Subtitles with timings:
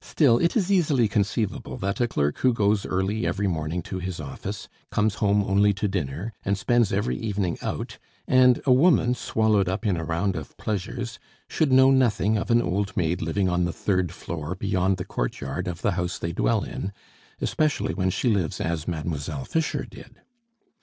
[0.00, 4.20] Still, it is easily conceivable that a clerk who goes early every morning to his
[4.20, 9.68] office, comes home only to dinner, and spends every evening out, and a woman swallowed
[9.68, 13.66] up in a round of pleasures, should know nothing of an old maid living on
[13.66, 16.90] the third floor beyond the courtyard of the house they dwell in,
[17.42, 20.22] especially when she lives as Mademoiselle Fischer did.